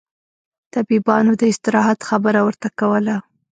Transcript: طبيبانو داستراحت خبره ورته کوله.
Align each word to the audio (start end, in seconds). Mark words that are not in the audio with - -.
طبيبانو 0.75 1.31
داستراحت 1.41 1.99
خبره 2.09 2.39
ورته 2.43 2.67
کوله. 2.79 3.15